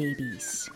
baby's. 0.00 0.70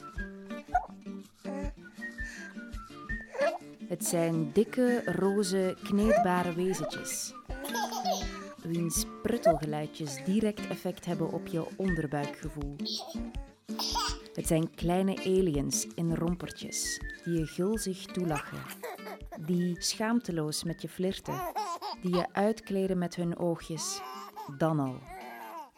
Het 3.88 4.04
zijn 4.04 4.52
dikke, 4.52 5.02
roze, 5.06 5.76
kneedbare 5.82 6.54
wezentjes. 6.54 7.34
Wiens 8.62 9.06
pruttelgeluidjes 9.22 10.24
direct 10.24 10.68
effect 10.68 11.04
hebben 11.04 11.32
op 11.32 11.46
je 11.46 11.66
onderbuikgevoel. 11.76 12.76
Het 14.32 14.46
zijn 14.46 14.74
kleine 14.74 15.16
aliens 15.16 15.86
in 15.94 16.14
rompertjes 16.14 17.00
die 17.24 17.38
je 17.38 17.46
gulzig 17.46 18.04
toelachen. 18.04 18.62
Die 19.40 19.82
schaamteloos 19.82 20.64
met 20.64 20.82
je 20.82 20.88
flirten. 20.88 21.40
Die 22.02 22.14
je 22.14 22.32
uitkleden 22.32 22.98
met 22.98 23.14
hun 23.14 23.38
oogjes. 23.38 24.00
Dan 24.58 24.80
al. 24.80 24.98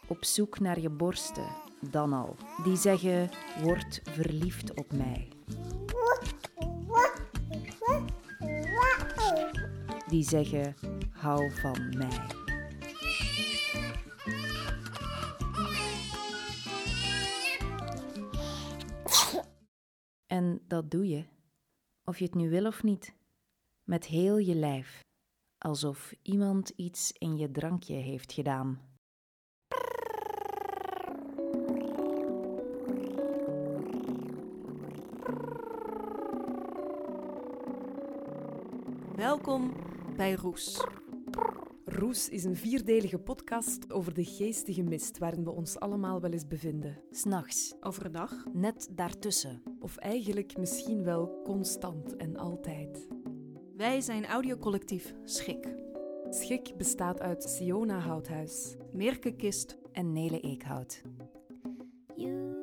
Op 0.07 0.25
zoek 0.25 0.59
naar 0.59 0.79
je 0.79 0.89
borsten. 0.89 1.64
Dan 1.91 2.13
al. 2.13 2.35
Die 2.63 2.77
zeggen: 2.77 3.29
Word 3.61 4.01
verliefd 4.03 4.73
op 4.73 4.93
mij. 4.93 5.27
Die 10.07 10.23
zeggen: 10.23 10.75
Hou 11.11 11.51
van 11.51 11.97
mij. 11.97 12.43
En 20.25 20.61
dat 20.67 20.91
doe 20.91 21.07
je, 21.07 21.25
of 22.03 22.19
je 22.19 22.25
het 22.25 22.35
nu 22.35 22.49
wil 22.49 22.65
of 22.65 22.83
niet, 22.83 23.15
met 23.83 24.05
heel 24.05 24.37
je 24.37 24.55
lijf, 24.55 24.99
alsof 25.57 26.13
iemand 26.21 26.69
iets 26.69 27.11
in 27.11 27.37
je 27.37 27.51
drankje 27.51 27.95
heeft 27.95 28.33
gedaan. 28.33 28.94
Welkom 39.25 39.73
bij 40.15 40.33
Roes. 40.33 40.83
Roes 41.85 42.29
is 42.29 42.43
een 42.43 42.55
vierdelige 42.55 43.19
podcast 43.19 43.91
over 43.91 44.13
de 44.13 44.23
geestige 44.23 44.83
mist 44.83 45.17
waarin 45.17 45.43
we 45.43 45.51
ons 45.51 45.79
allemaal 45.79 46.21
wel 46.21 46.31
eens 46.31 46.47
bevinden. 46.47 47.01
S'nachts, 47.11 47.75
Overdag, 47.81 48.31
net 48.53 48.89
daartussen. 48.91 49.61
of 49.79 49.97
eigenlijk 49.97 50.57
misschien 50.57 51.03
wel 51.03 51.41
constant 51.43 52.15
en 52.15 52.37
altijd. 52.37 53.07
Wij 53.75 54.01
zijn 54.01 54.25
audiocollectief 54.25 55.13
Schik. 55.23 55.75
Schik 56.29 56.77
bestaat 56.77 57.19
uit 57.19 57.43
Siona 57.43 57.99
Houthuis, 57.99 58.75
Merke 58.91 59.35
Kist, 59.35 59.77
En 59.91 60.13
Nele 60.13 60.39
Eekhout. 60.39 61.01
You, 62.15 62.55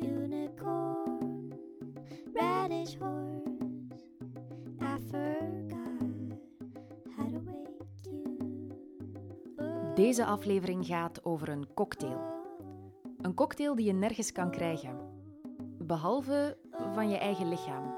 unicorn, 0.00 1.52
radish 2.32 2.94
horse. 2.96 3.21
Deze 10.02 10.24
aflevering 10.24 10.86
gaat 10.86 11.24
over 11.24 11.48
een 11.48 11.74
cocktail. 11.74 12.20
Een 13.18 13.34
cocktail 13.34 13.74
die 13.74 13.86
je 13.86 13.92
nergens 13.92 14.32
kan 14.32 14.50
krijgen. 14.50 14.98
Behalve 15.78 16.58
van 16.92 17.08
je 17.08 17.16
eigen 17.16 17.48
lichaam. 17.48 17.94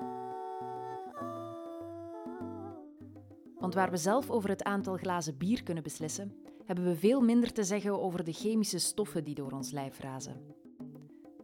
Want 3.59 3.75
waar 3.75 3.91
we 3.91 3.97
zelf 3.97 4.31
over 4.31 4.49
het 4.49 4.65
aantal 4.65 4.97
glazen 4.97 5.37
bier 5.37 5.63
kunnen 5.63 5.83
beslissen, 5.83 6.35
hebben 6.65 6.85
we 6.85 6.97
veel 6.97 7.21
minder 7.21 7.53
te 7.53 7.65
zeggen 7.65 8.01
over 8.03 8.25
de 8.25 8.33
chemische 8.33 8.79
stoffen 8.79 9.25
die 9.25 9.35
door 9.35 9.53
ons 9.53 9.71
lijf 9.71 10.01
razen. 10.01 10.41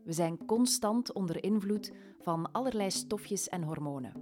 We 0.02 0.12
zijn 0.12 0.46
constant 0.46 1.12
onder 1.12 1.44
invloed 1.44 1.92
van 2.18 2.52
allerlei 2.52 2.90
stofjes 2.90 3.48
en 3.48 3.62
hormonen. 3.62 4.12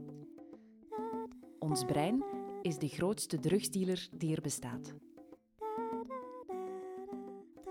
Ons 1.59 1.85
brein 1.85 2.25
is 2.63 2.79
de 2.79 2.89
grootste 2.89 3.41
drugsdealer 3.41 4.09
die 4.13 4.35
er 4.35 4.43
bestaat. 4.43 4.95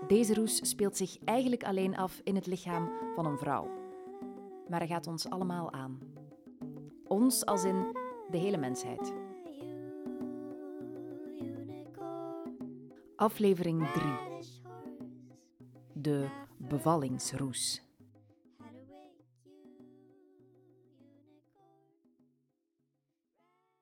Deze 0.08 0.34
roes 0.34 0.68
speelt 0.68 0.96
zich 0.96 1.18
eigenlijk 1.24 1.64
alleen 1.64 1.96
af 1.96 2.20
in 2.24 2.34
het 2.34 2.46
lichaam 2.46 2.90
van 3.14 3.26
een 3.26 3.38
vrouw. 3.38 3.70
Maar 4.68 4.78
hij 4.78 4.88
gaat 4.88 5.06
ons 5.06 5.30
allemaal 5.30 5.72
aan. 5.72 5.98
Ons 7.04 7.44
als 7.44 7.64
in 7.64 7.96
de 8.30 8.38
hele 8.38 8.56
mensheid. 8.56 9.12
Aflevering 13.16 13.90
3. 13.90 14.04
Radish 14.04 14.28
horse. 14.28 14.60
De 15.92 16.28
bevallingsroes. 16.56 17.82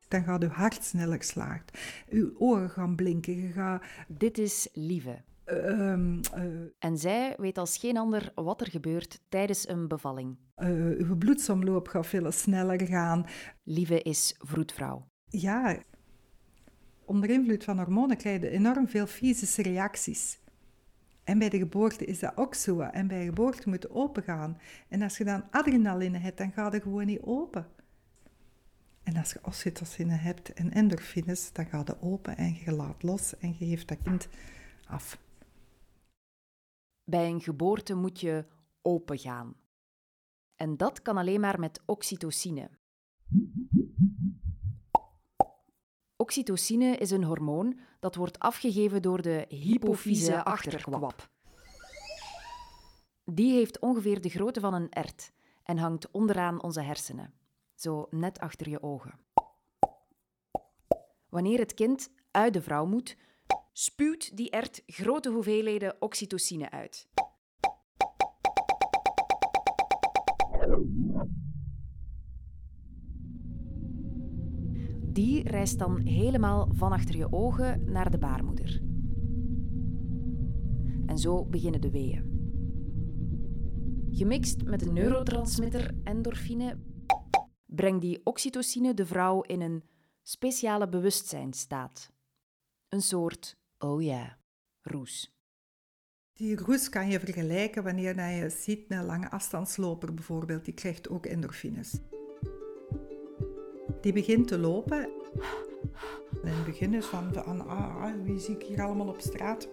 Dan 0.09 0.23
gaat 0.23 0.43
uw 0.43 0.49
hart 0.49 0.85
sneller 0.85 1.23
slaagt. 1.23 1.79
Uw 2.09 2.35
ogen 2.39 2.71
gaan 2.71 2.97
blinken. 2.97 3.37
Je 3.37 3.53
gaat, 3.53 3.83
Dit 4.09 4.39
is 4.39 4.69
Lieve. 4.73 5.23
Ehm, 5.47 6.21
eh, 6.35 6.45
En 6.79 6.99
zij 6.99 7.35
weet 7.39 7.59
als 7.59 7.79
geen 7.79 7.97
ander 7.97 8.33
wat 8.35 8.61
er 8.61 8.71
gebeurt 8.71 9.21
tijdens 9.29 9.69
een 9.69 9.89
bevalling. 9.89 10.37
eh, 10.55 10.69
uw 10.99 11.17
bloedsomloop 11.17 11.89
gaat 11.89 12.07
veel 12.07 12.33
sneller 12.33 12.87
gaan. 12.87 13.27
Lieve 13.63 14.03
is 14.03 14.35
vroedvrouw. 14.39 15.09
Ja, 15.29 15.83
onder 17.05 17.31
invloed 17.31 17.65
van 17.65 17.79
hormonen 17.79 18.17
krijg 18.17 18.41
je 18.41 18.51
enorm 18.51 18.89
veel 18.89 19.07
fysische 19.07 19.63
reacties. 19.63 20.39
En 21.25 21.39
bij 21.39 21.49
de 21.49 21.59
geboorte 21.59 22.05
is 22.05 22.19
dat 22.19 22.37
ook 22.37 22.55
zo. 22.55 22.81
En 22.81 23.07
bij 23.07 23.25
geboorte 23.25 23.69
moet 23.69 23.83
je 23.83 23.91
open 23.95 24.23
gaan. 24.23 24.59
En 24.89 25.03
als 25.03 25.19
je 25.19 25.25
dan 25.25 25.45
adrenaline 25.51 26.19
hebt, 26.19 26.39
dan 26.39 26.53
gaat 26.53 26.73
het 26.73 26.83
gewoon 26.83 27.07
niet 27.07 27.21
open. 27.23 27.67
En 29.03 29.17
als 29.17 29.33
je 29.33 29.39
oxytocine 29.43 30.15
hebt 30.15 30.53
en 30.53 30.73
endorfines, 30.73 31.53
dan 31.53 31.67
gaat 31.67 31.89
het 31.89 32.01
open 32.01 32.37
en 32.37 32.55
je 32.65 32.73
laat 32.73 33.03
los 33.03 33.39
en 33.39 33.57
je 33.59 33.67
geeft 33.67 33.89
dat 33.89 33.99
kind 34.03 34.29
af. 34.87 35.19
Bij 37.09 37.31
een 37.31 37.41
geboorte 37.41 37.95
moet 37.95 38.21
je 38.21 38.47
open 38.83 39.19
gaan. 39.19 39.55
En 40.55 40.77
dat 40.77 41.03
kan 41.03 41.17
alleen 41.17 41.41
maar 41.41 41.61
met 41.61 41.83
oxytocine. 41.85 42.71
Oxytocine 46.17 46.97
is 46.97 47.11
een 47.11 47.25
hormoon 47.25 47.79
dat 48.01 48.15
wordt 48.15 48.39
afgegeven 48.39 49.03
door 49.03 49.23
de 49.23 49.45
hypofyse 49.49 50.45
achterkwap. 50.45 51.31
Die 53.25 53.53
heeft 53.53 53.79
ongeveer 53.79 54.21
de 54.21 54.29
grootte 54.29 54.61
van 54.61 54.75
een 54.75 54.91
ert 54.91 55.33
en 55.63 55.79
hangt 55.79 56.11
onderaan 56.11 56.63
onze 56.63 56.81
hersenen, 56.81 57.35
zo 57.75 58.07
net 58.11 58.39
achter 58.39 58.69
je 58.69 58.83
ogen. 58.83 59.19
Wanneer 61.29 61.59
het 61.59 61.75
kind 61.75 62.11
uit 62.31 62.53
de 62.53 62.63
vrouw 62.63 62.87
moet, 62.87 63.17
spuwt 63.73 64.37
die 64.37 64.51
ert 64.51 64.83
grote 64.87 65.31
hoeveelheden 65.31 65.97
oxytocine 65.99 66.71
uit. 66.71 67.09
Die 75.13 75.49
reist 75.49 75.79
dan 75.79 76.01
helemaal 76.01 76.69
van 76.73 76.93
achter 76.93 77.17
je 77.17 77.33
ogen 77.33 77.85
naar 77.85 78.11
de 78.11 78.19
baarmoeder. 78.19 78.83
En 81.07 81.19
zo 81.19 81.45
beginnen 81.45 81.81
de 81.81 81.91
weeën. 81.91 82.35
Gemixt 84.11 84.65
met 84.65 84.81
de 84.81 84.93
neurotransmitter 84.93 85.95
endorfine 86.05 86.79
brengt 87.67 88.01
die 88.01 88.21
oxytocine 88.25 88.95
de 88.95 89.07
vrouw 89.07 89.41
in 89.41 89.61
een 89.61 89.85
speciale 90.23 90.89
bewustzijnstaat. 90.89 92.15
Een 92.97 93.03
soort, 93.03 93.57
oh 93.79 94.03
ja, 94.03 94.39
roes. 94.83 95.37
Die 96.33 96.57
roes 96.57 96.89
kan 96.89 97.09
je 97.09 97.21
vergelijken 97.21 97.83
wanneer 97.83 98.31
je 98.31 98.51
ziet 98.51 98.85
een 98.89 99.05
lange 99.05 99.31
afstandsloper 99.31 100.15
bijvoorbeeld, 100.15 100.65
die 100.65 100.75
krijgt 100.75 101.09
ook 101.09 101.27
endorfines. 101.27 101.99
Die 104.01 104.13
begint 104.13 104.49
te 104.49 104.59
lopen. 104.59 105.09
En 106.43 106.49
in 106.49 106.53
het 106.53 106.65
begin 106.65 107.03
van, 107.03 107.33
van 107.33 107.67
ah, 107.67 107.97
ah, 108.03 108.23
wie 108.25 108.39
zie 108.39 108.55
ik 108.55 108.63
hier 108.63 108.83
allemaal 108.83 109.09
op 109.09 109.21
straat? 109.21 109.69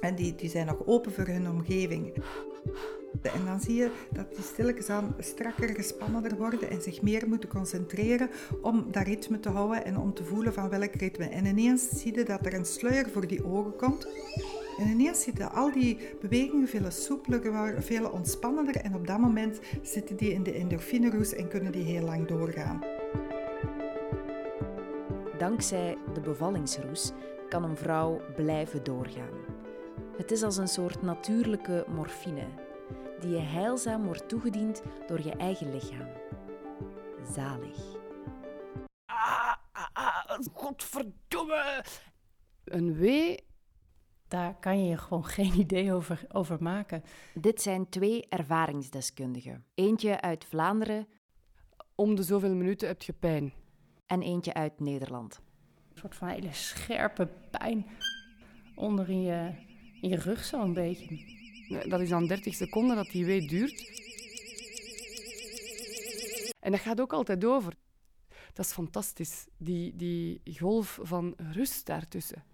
En 0.00 0.14
die, 0.14 0.34
die 0.34 0.50
zijn 0.50 0.66
nog 0.66 0.86
open 0.86 1.12
voor 1.12 1.26
hun 1.26 1.50
omgeving. 1.50 2.14
En 3.32 3.44
dan 3.44 3.60
zie 3.60 3.74
je 3.74 3.90
dat 4.12 4.34
die 4.34 4.44
stilletjes 4.44 4.90
aan 4.90 5.14
strakker, 5.18 5.68
gespannender 5.68 6.36
worden 6.36 6.70
en 6.70 6.82
zich 6.82 7.02
meer 7.02 7.28
moeten 7.28 7.48
concentreren 7.48 8.30
om 8.62 8.86
dat 8.90 9.06
ritme 9.06 9.40
te 9.40 9.48
houden 9.48 9.84
en 9.84 9.98
om 9.98 10.14
te 10.14 10.24
voelen 10.24 10.52
van 10.52 10.68
welk 10.68 10.94
ritme. 10.94 11.24
En 11.24 11.46
ineens 11.46 11.88
zie 11.88 12.14
je 12.14 12.24
dat 12.24 12.46
er 12.46 12.54
een 12.54 12.64
sluier 12.64 13.10
voor 13.10 13.26
die 13.26 13.44
ogen 13.44 13.76
komt. 13.76 14.08
En 14.78 14.88
ineens 14.88 15.22
zitten 15.22 15.52
al 15.52 15.72
die 15.72 15.98
bewegingen 16.20 16.68
veel 16.68 16.90
soepeler, 16.90 17.82
veel 17.82 18.08
ontspannender 18.10 18.76
en 18.76 18.94
op 18.94 19.06
dat 19.06 19.18
moment 19.18 19.58
zitten 19.82 20.16
die 20.16 20.32
in 20.32 20.42
de 20.42 20.52
endorfineroes 20.52 21.34
en 21.34 21.48
kunnen 21.48 21.72
die 21.72 21.84
heel 21.84 22.04
lang 22.04 22.28
doorgaan. 22.28 22.84
Dankzij 25.38 25.96
de 26.14 26.20
bevallingsroes 26.20 27.12
kan 27.48 27.64
een 27.64 27.76
vrouw 27.76 28.20
blijven 28.36 28.84
doorgaan. 28.84 29.44
Het 30.16 30.30
is 30.30 30.42
als 30.42 30.56
een 30.56 30.68
soort 30.68 31.02
natuurlijke 31.02 31.84
morfine. 31.88 32.65
Die 33.20 33.30
je 33.30 33.38
heilzaam 33.38 34.04
wordt 34.04 34.28
toegediend 34.28 34.82
door 35.06 35.22
je 35.22 35.32
eigen 35.32 35.72
lichaam. 35.72 36.08
Zalig. 37.32 37.76
Ah, 39.06 39.54
ah, 39.72 39.86
ah, 39.92 40.38
godverdomme. 40.52 41.84
Een 42.64 42.94
wee? 42.94 43.44
Daar 44.28 44.54
kan 44.60 44.82
je 44.82 44.88
je 44.88 44.96
gewoon 44.98 45.24
geen 45.38 45.58
idee 45.58 45.92
over, 45.92 46.24
over 46.32 46.62
maken. 46.62 47.02
Dit 47.34 47.62
zijn 47.62 47.88
twee 47.88 48.28
ervaringsdeskundigen. 48.28 49.64
Eentje 49.74 50.20
uit 50.20 50.44
Vlaanderen 50.44 51.06
Om 51.94 52.14
de 52.14 52.22
zoveel 52.22 52.54
minuten 52.54 52.88
heb 52.88 53.02
je 53.02 53.12
pijn. 53.12 53.52
en 54.06 54.22
eentje 54.22 54.54
uit 54.54 54.80
Nederland. 54.80 55.40
Een 55.92 55.98
soort 55.98 56.14
van 56.14 56.28
hele 56.28 56.52
scherpe 56.52 57.28
pijn 57.50 57.86
onder 58.74 59.10
in 59.10 59.22
je, 59.22 59.50
in 60.00 60.08
je 60.08 60.16
rug 60.16 60.44
zo'n 60.44 60.72
beetje. 60.72 61.35
Dat 61.68 62.00
is 62.00 62.08
dan 62.08 62.26
30 62.26 62.54
seconden 62.54 62.96
dat 62.96 63.10
die 63.10 63.24
wee 63.24 63.46
duurt. 63.46 64.04
En 66.60 66.70
dat 66.70 66.80
gaat 66.80 67.00
ook 67.00 67.12
altijd 67.12 67.44
over. 67.44 67.74
Dat 68.52 68.66
is 68.66 68.72
fantastisch, 68.72 69.46
die, 69.56 69.96
die 69.96 70.40
golf 70.58 70.98
van 71.02 71.34
rust 71.52 71.86
daartussen. 71.86 72.44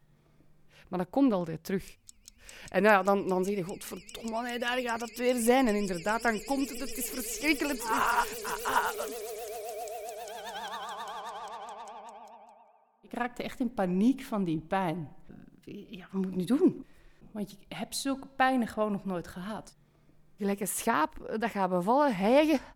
Maar 0.89 0.99
dat 0.99 1.11
komt 1.11 1.33
altijd 1.33 1.65
terug. 1.65 1.97
En 2.69 2.83
ja, 2.83 3.03
dan, 3.03 3.29
dan 3.29 3.45
zeg 3.45 3.55
je, 3.55 3.63
godverdomme, 3.63 4.43
nee, 4.43 4.59
daar 4.59 4.79
gaat 4.79 5.01
het 5.01 5.19
weer 5.19 5.37
zijn. 5.37 5.69
En 5.69 5.75
inderdaad, 5.75 6.23
dan 6.23 6.45
komt 6.45 6.71
het, 6.71 6.81
het 6.81 6.97
is 6.97 7.11
verschrikkelijk. 7.11 7.83
Ik 13.01 13.13
raakte 13.13 13.43
echt 13.43 13.61
in 13.61 13.75
paniek 13.75 14.23
van 14.23 14.45
die 14.45 14.61
pijn. 14.61 15.09
Ja, 15.65 16.09
wat 16.11 16.23
moet 16.23 16.31
ik 16.31 16.37
nu 16.37 16.45
doen? 16.45 16.87
Want 17.33 17.51
je 17.51 17.57
hebt 17.69 17.97
zulke 17.97 18.27
pijnen 18.27 18.69
gewoon 18.69 18.93
nog 18.93 19.05
nooit 19.05 19.29
gehad. 19.29 19.77
Gelijk 20.37 20.61
een 20.61 20.69
schaap 20.69 21.37
dat 21.39 21.51
gaat 21.51 21.71
bevallen, 21.71 22.17
hijgen. 22.17 22.61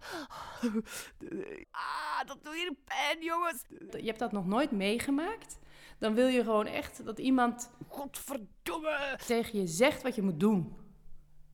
Ah, 1.70 2.26
dat 2.26 2.44
doet 2.44 2.54
hier 2.54 2.72
pijn, 2.84 3.22
jongens. 3.24 3.64
Je 3.90 4.06
hebt 4.06 4.18
dat 4.18 4.32
nog 4.32 4.46
nooit 4.46 4.70
meegemaakt. 4.70 5.58
Dan 5.98 6.14
wil 6.14 6.26
je 6.26 6.42
gewoon 6.42 6.66
echt 6.66 7.04
dat 7.04 7.18
iemand 7.18 7.70
Godverdomme. 7.88 9.18
tegen 9.26 9.60
je 9.60 9.66
zegt 9.66 10.02
wat 10.02 10.14
je 10.14 10.22
moet 10.22 10.40
doen. 10.40 10.76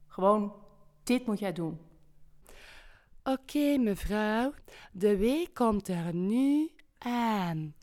Gewoon, 0.06 0.54
dit 1.02 1.26
moet 1.26 1.38
jij 1.38 1.52
doen. 1.52 1.80
Oké, 3.22 3.76
mevrouw, 3.78 4.52
de 4.92 5.16
week 5.16 5.54
komt 5.54 5.88
er 5.88 6.14
nu 6.14 6.70
aan. 6.98 7.74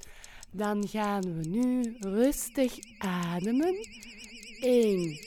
Dan 0.51 0.88
gaan 0.88 1.21
we 1.21 1.48
nu 1.48 1.98
rustig 2.00 2.77
ademen. 2.98 3.75
1, 4.61 5.19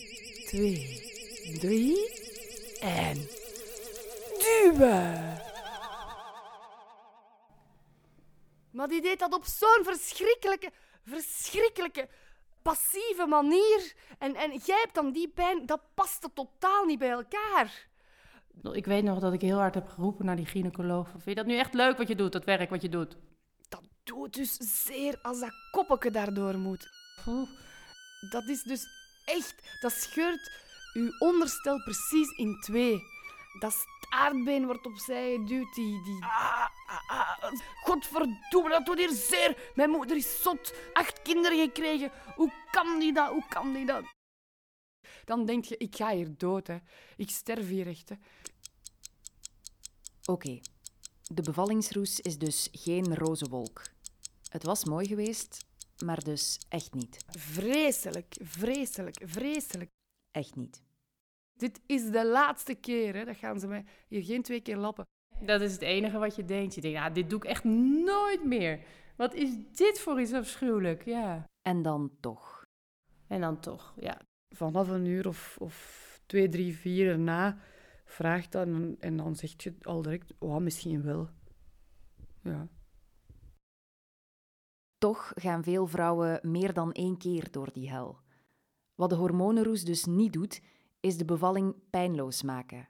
2, 0.46 1.58
3 1.60 2.78
en 2.80 3.28
duwen. 4.38 5.40
Maar 8.70 8.88
die 8.88 9.02
deed 9.02 9.18
dat 9.18 9.34
op 9.34 9.44
zo'n 9.44 9.84
verschrikkelijke, 9.84 10.70
verschrikkelijke, 11.04 12.08
passieve 12.62 13.26
manier. 13.26 13.94
En, 14.18 14.34
en 14.34 14.50
jij 14.64 14.78
hebt 14.80 14.94
dan 14.94 15.12
die 15.12 15.28
pijn, 15.28 15.66
dat 15.66 15.80
paste 15.94 16.28
totaal 16.34 16.84
niet 16.84 16.98
bij 16.98 17.10
elkaar. 17.10 17.88
Ik 18.72 18.86
weet 18.86 19.04
nog 19.04 19.18
dat 19.18 19.32
ik 19.32 19.40
heel 19.40 19.58
hard 19.58 19.74
heb 19.74 19.88
geroepen 19.88 20.24
naar 20.24 20.36
die 20.36 20.46
gynaecoloog. 20.46 21.10
Vind 21.10 21.24
je 21.24 21.34
dat 21.34 21.46
nu 21.46 21.56
echt 21.56 21.74
leuk 21.74 21.96
wat 21.96 22.08
je 22.08 22.14
doet, 22.14 22.32
dat 22.32 22.44
werk 22.44 22.70
wat 22.70 22.82
je 22.82 22.88
doet? 22.88 23.16
Dat 23.68 23.82
doet 24.04 24.34
dus 24.34 24.56
zeer 24.84 25.18
als 25.22 25.40
dat 25.40 25.52
koppeke 25.70 26.10
daardoor 26.10 26.58
moet. 26.58 26.88
Oeh. 27.26 27.48
Dat 28.30 28.48
is 28.48 28.62
dus 28.62 29.01
echt, 29.24 29.54
dat 29.80 29.92
scheurt 29.92 30.52
uw 30.92 31.18
onderstel 31.18 31.82
precies 31.82 32.30
in 32.30 32.60
twee. 32.60 33.02
Dat 33.58 33.86
staartbeen 34.00 34.66
wordt 34.66 34.86
opzij 34.86 35.32
geduwd, 35.32 35.74
die... 35.74 36.02
die... 36.02 36.22
Ah, 36.22 36.68
ah, 36.86 37.42
ah. 37.42 37.52
Godverdomme, 37.82 38.68
dat 38.68 38.86
doet 38.86 38.98
hier 38.98 39.10
zeer. 39.10 39.72
Mijn 39.74 39.90
moeder 39.90 40.16
is 40.16 40.42
zot, 40.42 40.74
acht 40.92 41.22
kinderen 41.22 41.58
gekregen. 41.58 42.10
Hoe 42.34 42.52
kan 42.70 42.98
die 42.98 43.12
dat, 43.12 43.30
hoe 43.30 43.44
kan 43.48 43.72
die 43.72 43.86
dat? 43.86 44.04
Dan 45.24 45.46
denk 45.46 45.64
je, 45.64 45.76
ik 45.76 45.96
ga 45.96 46.10
hier 46.10 46.36
dood, 46.36 46.66
hè. 46.66 46.78
Ik 47.16 47.30
sterf 47.30 47.68
hier 47.68 47.86
echt, 47.86 48.08
hè. 48.08 48.14
Oké, 50.24 50.60
de 51.22 51.42
bevallingsroes 51.42 52.20
is 52.20 52.38
dus 52.38 52.68
geen 52.72 53.16
roze 53.16 53.48
wolk. 53.48 53.82
Het 54.48 54.62
was 54.62 54.84
mooi 54.84 55.06
geweest, 55.06 55.64
maar 56.04 56.24
dus 56.24 56.60
echt 56.68 56.94
niet. 56.94 57.24
Vreselijk, 57.28 58.36
vreselijk, 58.40 59.22
vreselijk. 59.24 59.90
Echt 60.30 60.56
niet. 60.56 60.82
Dit 61.52 61.80
is 61.86 62.10
de 62.10 62.26
laatste 62.26 62.74
keer, 62.74 63.14
hè. 63.14 63.24
Dat 63.24 63.36
gaan 63.36 63.60
ze 63.60 63.66
mij 63.66 63.84
hier 64.08 64.24
geen 64.24 64.42
twee 64.42 64.60
keer 64.60 64.76
lappen. 64.76 65.04
Dat 65.40 65.60
is 65.60 65.72
het 65.72 65.82
enige 65.82 66.18
wat 66.18 66.36
je 66.36 66.44
denkt. 66.44 66.74
Je 66.74 66.80
denkt, 66.80 66.96
ja, 66.96 67.10
dit 67.10 67.30
doe 67.30 67.38
ik 67.38 67.44
echt 67.44 67.64
nooit 68.04 68.44
meer. 68.44 68.80
Wat 69.16 69.34
is 69.34 69.50
dit 69.72 70.00
voor 70.00 70.20
iets 70.20 70.32
afschuwelijk? 70.32 71.04
Ja. 71.04 71.44
En 71.62 71.82
dan 71.82 72.10
toch. 72.20 72.62
En 73.26 73.40
dan 73.40 73.60
toch, 73.60 73.94
ja. 74.00 74.20
vanaf 74.48 74.88
een 74.88 75.06
uur 75.06 75.28
of, 75.28 75.56
of 75.58 76.20
twee, 76.26 76.48
drie, 76.48 76.76
vier 76.76 77.10
erna 77.10 77.58
vraagt 78.04 78.52
dat 78.52 78.66
en, 78.66 78.96
en 79.00 79.16
dan 79.16 79.36
zegt 79.36 79.62
je 79.62 79.74
al 79.82 80.02
direct, 80.02 80.32
oh, 80.38 80.56
misschien 80.56 81.02
wel. 81.02 81.28
Ja. 82.42 82.68
Toch 85.02 85.32
gaan 85.34 85.62
veel 85.62 85.86
vrouwen 85.86 86.38
meer 86.42 86.72
dan 86.72 86.92
één 86.92 87.16
keer 87.16 87.50
door 87.50 87.72
die 87.72 87.90
hel. 87.90 88.18
Wat 88.94 89.10
de 89.10 89.16
hormonenroes 89.16 89.84
dus 89.84 90.04
niet 90.04 90.32
doet, 90.32 90.62
is 91.00 91.16
de 91.16 91.24
bevalling 91.24 91.74
pijnloos 91.90 92.42
maken. 92.42 92.88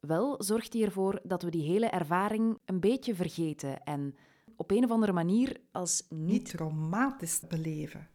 Wel 0.00 0.42
zorgt 0.42 0.72
die 0.72 0.84
ervoor 0.84 1.20
dat 1.22 1.42
we 1.42 1.50
die 1.50 1.62
hele 1.62 1.86
ervaring 1.86 2.58
een 2.64 2.80
beetje 2.80 3.14
vergeten 3.14 3.84
en 3.84 4.14
op 4.56 4.70
een 4.70 4.84
of 4.84 4.90
andere 4.90 5.12
manier 5.12 5.60
als 5.72 6.06
Niet 6.08 6.28
niet 6.28 6.48
traumatisch 6.48 7.40
beleven. 7.48 8.08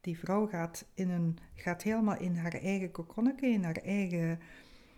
Die 0.00 0.18
vrouw 0.18 0.46
gaat, 0.46 0.86
in 0.94 1.10
een, 1.10 1.38
gaat 1.54 1.82
helemaal 1.82 2.18
in 2.18 2.36
haar 2.36 2.54
eigen 2.54 2.90
kokonnetje, 2.90 3.46
in 3.48 3.64
haar 3.64 3.76
eigen 3.76 4.38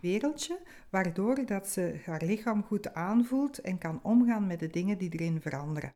wereldje, 0.01 0.61
waardoor 0.91 1.47
dat 1.47 1.69
ze 1.69 2.01
haar 2.05 2.23
lichaam 2.25 2.63
goed 2.63 2.95
aanvoelt 2.95 3.59
en 3.59 3.79
kan 3.79 4.03
omgaan 4.03 4.47
met 4.47 4.61
de 4.61 4.69
dingen 4.69 4.99
die 4.99 5.11
erin 5.11 5.41
veranderen. 5.41 5.93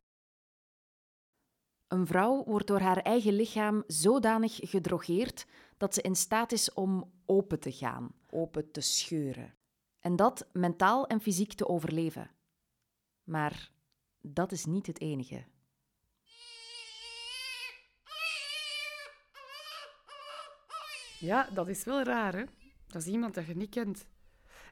Een 1.87 2.07
vrouw 2.07 2.43
wordt 2.43 2.67
door 2.67 2.79
haar 2.79 2.97
eigen 2.97 3.33
lichaam 3.33 3.83
zodanig 3.87 4.59
gedrogeerd 4.61 5.45
dat 5.77 5.93
ze 5.93 6.01
in 6.01 6.15
staat 6.15 6.51
is 6.51 6.73
om 6.73 7.11
open 7.25 7.59
te 7.59 7.71
gaan, 7.71 8.11
open 8.29 8.71
te 8.71 8.81
scheuren. 8.81 9.53
En 9.99 10.15
dat 10.15 10.47
mentaal 10.53 11.07
en 11.07 11.21
fysiek 11.21 11.53
te 11.53 11.67
overleven. 11.67 12.31
Maar 13.23 13.71
dat 14.21 14.51
is 14.51 14.65
niet 14.65 14.87
het 14.87 14.99
enige. 15.01 15.45
ja, 21.19 21.49
dat 21.53 21.67
is 21.67 21.83
wel 21.83 22.03
raar, 22.03 22.35
hè. 22.35 22.43
Dat 22.87 23.01
is 23.01 23.07
iemand 23.07 23.33
dat 23.33 23.45
je 23.45 23.55
niet 23.55 23.69
kent. 23.69 24.07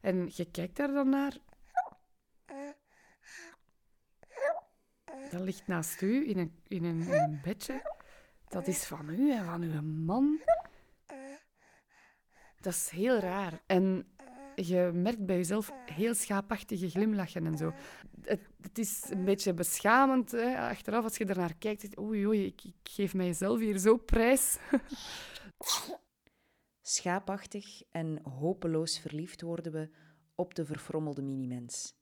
En 0.01 0.29
je 0.33 0.51
kijkt 0.51 0.75
daar 0.75 0.93
dan 0.93 1.09
naar. 1.09 1.37
Dat 5.35 5.43
ligt 5.43 5.67
naast 5.67 6.01
u 6.01 6.29
in 6.29 6.37
een, 6.37 6.51
in 6.67 6.83
een, 6.83 7.39
bedje. 7.43 7.81
Dat 8.47 8.67
is 8.67 8.83
van 8.83 9.09
u 9.09 9.31
en 9.31 9.45
van 9.45 9.61
uw 9.61 9.81
man. 9.81 10.39
Dat 12.59 12.73
is 12.73 12.89
heel 12.89 13.19
raar. 13.19 13.61
En 13.65 14.07
je 14.55 14.91
merkt 14.93 15.25
bij 15.25 15.35
jezelf 15.35 15.71
heel 15.85 16.13
schaapachtige 16.13 16.89
glimlachen 16.89 17.45
en 17.45 17.57
zo. 17.57 17.73
Het, 18.21 18.39
het 18.61 18.77
is 18.77 19.09
een 19.09 19.25
beetje 19.25 19.53
beschamend 19.53 20.31
hè, 20.31 20.57
achteraf 20.57 21.03
als 21.03 21.17
je 21.17 21.25
ernaar 21.25 21.55
kijkt. 21.55 21.99
Oei, 21.99 22.27
oei, 22.27 22.45
ik, 22.45 22.63
ik 22.63 22.89
geef 22.89 23.13
mijzelf 23.13 23.59
hier 23.59 23.77
zo 23.77 23.97
prijs. 23.97 24.57
Schaapachtig 26.81 27.81
en 27.91 28.19
hopeloos 28.23 28.99
verliefd 28.99 29.41
worden 29.41 29.71
we 29.71 29.89
op 30.35 30.55
de 30.55 30.65
verfrommelde 30.65 31.21
minimens. 31.21 31.95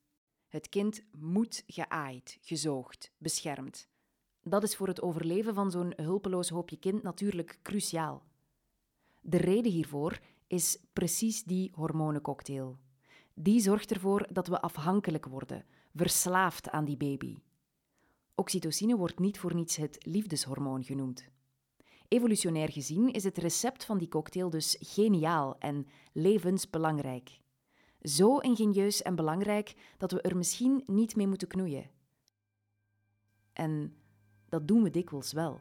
Het 0.53 0.69
kind 0.69 1.03
moet 1.11 1.63
geaaid, 1.67 2.37
gezoogd, 2.41 3.11
beschermd. 3.17 3.87
Dat 4.43 4.63
is 4.63 4.75
voor 4.75 4.87
het 4.87 5.01
overleven 5.01 5.53
van 5.53 5.71
zo'n 5.71 5.93
hulpeloos 5.95 6.49
hoopje 6.49 6.77
kind 6.77 7.03
natuurlijk 7.03 7.59
cruciaal. 7.61 8.23
De 9.21 9.37
reden 9.37 9.71
hiervoor 9.71 10.19
is 10.47 10.79
precies 10.93 11.43
die 11.43 11.71
hormonencocktail. 11.75 12.77
Die 13.33 13.59
zorgt 13.59 13.91
ervoor 13.91 14.27
dat 14.31 14.47
we 14.47 14.61
afhankelijk 14.61 15.25
worden, 15.25 15.65
verslaafd 15.93 16.69
aan 16.69 16.85
die 16.85 16.97
baby. 16.97 17.37
Oxytocine 18.35 18.97
wordt 18.97 19.19
niet 19.19 19.39
voor 19.39 19.55
niets 19.55 19.75
het 19.75 20.05
liefdeshormoon 20.05 20.83
genoemd. 20.83 21.29
Evolutionair 22.07 22.71
gezien 22.71 23.11
is 23.11 23.23
het 23.23 23.37
recept 23.37 23.85
van 23.85 23.97
die 23.97 24.07
cocktail 24.07 24.49
dus 24.49 24.77
geniaal 24.79 25.57
en 25.59 25.87
levensbelangrijk. 26.11 27.41
Zo 28.03 28.37
ingenieus 28.37 29.01
en 29.01 29.15
belangrijk 29.15 29.73
dat 29.97 30.11
we 30.11 30.21
er 30.21 30.37
misschien 30.37 30.83
niet 30.87 31.15
mee 31.15 31.27
moeten 31.27 31.47
knoeien. 31.47 31.89
En 33.53 33.93
dat 34.49 34.67
doen 34.67 34.83
we 34.83 34.89
dikwijls 34.89 35.33
wel. 35.33 35.59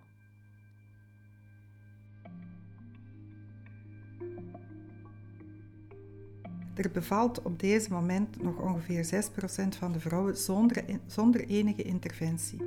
Er 6.75 6.90
bevalt 6.90 7.42
op 7.42 7.58
deze 7.58 7.92
moment 7.92 8.42
nog 8.42 8.58
ongeveer 8.58 9.04
6% 9.04 9.68
van 9.78 9.92
de 9.92 10.00
vrouwen 10.00 10.37
zonder, 10.37 10.84
zonder 11.06 11.46
enige 11.46 11.82
interventie. 11.82 12.58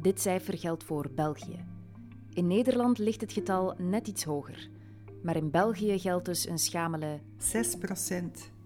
Dit 0.00 0.20
cijfer 0.20 0.58
geldt 0.58 0.84
voor 0.84 1.10
België. 1.14 1.64
In 2.32 2.46
Nederland 2.46 2.98
ligt 2.98 3.20
het 3.20 3.32
getal 3.32 3.74
net 3.78 4.08
iets 4.08 4.24
hoger. 4.24 4.70
Maar 5.22 5.36
in 5.36 5.50
België 5.50 5.98
geldt 5.98 6.24
dus 6.24 6.48
een 6.48 6.58
schamele 6.58 7.20
6%. 7.38 8.59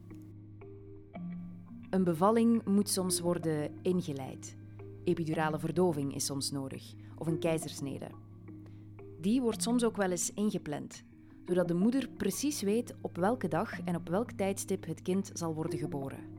Een 1.94 2.04
bevalling 2.04 2.64
moet 2.64 2.88
soms 2.88 3.20
worden 3.20 3.70
ingeleid. 3.82 4.56
Epidurale 5.04 5.58
verdoving 5.58 6.14
is 6.14 6.24
soms 6.24 6.50
nodig, 6.50 6.94
of 7.16 7.26
een 7.26 7.38
keizersnede. 7.38 8.06
Die 9.20 9.40
wordt 9.40 9.62
soms 9.62 9.84
ook 9.84 9.96
wel 9.96 10.10
eens 10.10 10.32
ingepland, 10.32 11.04
zodat 11.46 11.68
de 11.68 11.74
moeder 11.74 12.08
precies 12.08 12.62
weet 12.62 12.94
op 13.00 13.16
welke 13.16 13.48
dag 13.48 13.80
en 13.80 13.96
op 13.96 14.08
welk 14.08 14.30
tijdstip 14.30 14.86
het 14.86 15.02
kind 15.02 15.30
zal 15.32 15.54
worden 15.54 15.78
geboren. 15.78 16.33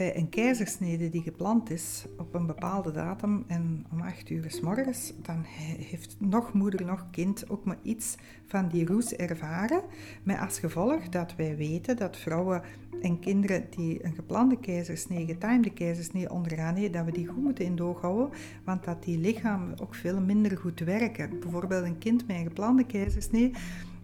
Bij 0.00 0.16
een 0.16 0.28
keizersnede 0.28 1.08
die 1.08 1.22
gepland 1.22 1.70
is 1.70 2.04
op 2.18 2.34
een 2.34 2.46
bepaalde 2.46 2.90
datum 2.90 3.44
en 3.46 3.86
om 3.92 4.00
8 4.00 4.30
uur 4.30 4.50
s 4.50 4.60
morgens, 4.60 5.12
dan 5.22 5.42
heeft 5.90 6.16
nog 6.18 6.52
moeder, 6.52 6.84
nog 6.84 7.06
kind 7.10 7.50
ook 7.50 7.64
maar 7.64 7.78
iets 7.82 8.16
van 8.46 8.68
die 8.68 8.86
roes 8.86 9.12
ervaren. 9.12 9.82
Met 10.22 10.38
als 10.38 10.58
gevolg 10.58 11.08
dat 11.08 11.34
wij 11.36 11.56
weten 11.56 11.96
dat 11.96 12.16
vrouwen 12.16 12.62
en 13.02 13.18
kinderen 13.18 13.66
die 13.70 14.04
een 14.04 14.14
geplande 14.14 14.58
keizersnee, 14.58 15.26
getimede 15.26 15.72
keizersnee 15.72 16.30
ondergaan, 16.30 16.90
dat 16.90 17.04
we 17.04 17.12
die 17.12 17.26
goed 17.26 17.42
moeten 17.42 17.64
in 17.64 17.76
doog 17.76 18.00
houden, 18.00 18.38
want 18.64 18.84
dat 18.84 19.02
die 19.02 19.18
lichamen 19.18 19.80
ook 19.80 19.94
veel 19.94 20.20
minder 20.20 20.58
goed 20.58 20.80
werken. 20.80 21.40
Bijvoorbeeld 21.40 21.84
een 21.84 21.98
kind 21.98 22.26
met 22.26 22.36
een 22.36 22.46
geplande 22.46 22.84
keizersnee 22.84 23.52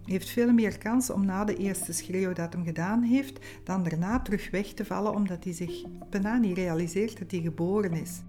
heeft 0.07 0.29
veel 0.29 0.51
meer 0.53 0.77
kans 0.77 1.09
om 1.09 1.25
na 1.25 1.45
de 1.45 1.55
eerste 1.55 1.93
schreeuw 1.93 2.33
dat 2.33 2.53
hem 2.53 2.63
gedaan 2.63 3.01
heeft, 3.01 3.45
dan 3.63 3.83
daarna 3.83 4.19
terug 4.19 4.51
weg 4.51 4.73
te 4.73 4.85
vallen 4.85 5.13
omdat 5.15 5.43
hij 5.43 5.53
zich 5.53 5.83
bijna 6.09 6.37
niet 6.37 6.57
realiseert 6.57 7.19
dat 7.19 7.31
hij 7.31 7.41
geboren 7.41 7.93
is. 7.93 8.21